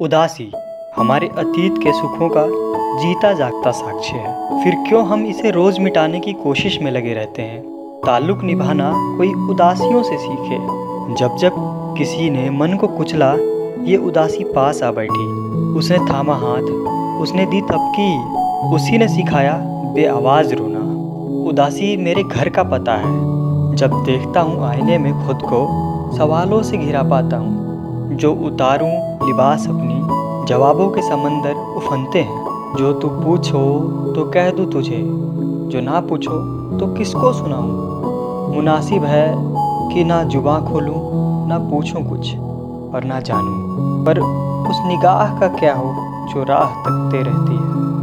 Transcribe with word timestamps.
उदासी, 0.00 0.52
हमारे 0.96 1.26
अतीत 1.26 1.74
के 1.78 1.92
सुखों 1.92 2.28
का 2.28 2.46
जीता 3.02 3.32
जागता 3.32 3.70
साक्ष्य 3.70 4.12
है। 4.12 4.64
फिर 4.64 4.74
क्यों 4.88 5.06
हम 5.06 5.26
इसे 5.26 5.50
रोज 5.50 5.78
मिटाने 5.78 6.20
की 6.20 6.32
कोशिश 6.32 6.78
में 6.82 6.90
लगे 6.90 7.14
रहते 7.14 7.42
हैं? 7.42 7.62
ताल्लुक 8.06 8.42
निभाना 8.42 8.92
कोई 8.94 9.34
उदासियों 9.34 10.02
से 10.02 10.18
सीखे। 10.18 10.58
जब 11.14 11.36
जब 11.36 11.52
किसी 11.98 12.30
ने 12.30 12.50
मन 12.50 12.76
को 12.76 12.86
कुचला, 12.86 13.34
ये 13.84 13.96
उदासी 13.96 14.44
पास 14.44 14.82
आ 14.82 14.90
बैठी। 14.90 15.24
उसने 15.78 15.98
थामा 15.98 16.34
हाथ, 16.34 16.62
उसने 17.22 17.46
दी 17.46 17.60
तबकी 17.60 18.18
उसी 18.74 18.98
ने 18.98 19.08
सिखाया, 19.08 19.58
बेआवाज़ 19.94 20.54
रोना। 20.54 20.80
उदासी 21.50 21.96
मेरे 21.96 22.22
घर 22.22 22.48
का 22.48 22.62
पता 22.62 22.92
है। 22.92 23.36
जब 23.76 24.04
देखता 24.04 24.40
हूँ 24.40 24.64
आईने 24.64 24.98
में 24.98 25.26
खुद 25.26 25.38
को, 25.42 25.68
सवालों 26.16 26.62
से 26.62 26.76
घिरा 26.76 27.02
पाता 27.02 27.36
हूँ। 27.36 27.66
जो 28.12 28.34
उतारूं 28.34 28.90
लिबास 29.26 29.68
अपनी, 29.68 30.00
जवाबों 30.46 30.88
के 30.88 31.02
समंदर 31.02 31.54
उफनते 31.54 32.20
हैं। 32.20 32.46
जो 32.78 32.92
तू 32.92 33.08
पूछो 33.08 33.80
तो 34.16 34.24
कह 34.24 34.50
दूँ 34.50 34.72
तुझे। 34.72 35.02
जो 35.66 35.80
ना 35.80 36.00
पूछो 36.00 36.30
तो 36.78 36.86
किसको 36.86 37.32
सुनाऊं? 37.32 37.96
मुनासिब 38.54 39.04
है 39.04 39.34
कि 39.94 40.04
ना 40.04 40.22
जुबा 40.22 40.60
खोलूं, 40.60 41.48
ना 41.48 41.58
पूछूँ 41.58 42.08
कुछ 42.08 42.38
और 42.94 43.04
ना 43.04 43.20
जानूं। 43.20 43.76
पर 44.04 44.20
उस 44.70 44.76
निगाह 44.86 45.40
का 45.40 45.48
क्या 45.48 45.74
हो, 45.74 45.94
जो 46.34 46.44
राह 46.44 46.66
तकते 46.66 47.22
रहती 47.22 47.54
है? 47.54 47.95